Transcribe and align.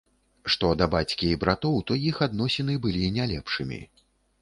Што 0.53 0.69
да 0.79 0.87
бацькі 0.95 1.29
і 1.35 1.37
братоў, 1.45 1.77
то 1.91 1.99
іх 2.09 2.25
адносіны 2.31 2.81
былі 2.89 3.15
не 3.19 3.33
лепшымі. 3.37 3.83